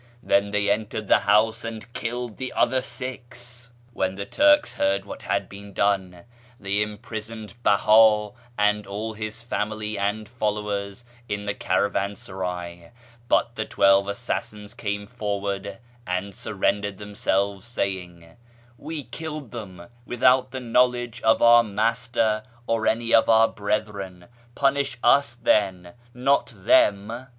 [0.23, 5.21] Then they entered the house and killed the other six." When the Turks heard what
[5.21, 6.23] had been done,
[6.59, 12.89] they im prisoned Beha and all his family and followers in the caravan sarav,
[13.27, 15.77] but the twelve assassins came forward
[16.07, 18.37] and surrendered themselves, saying,'
[18.79, 24.97] We killed them without the knowledge of our Master or any of our brethren; punish
[25.03, 27.27] us, then, not them.'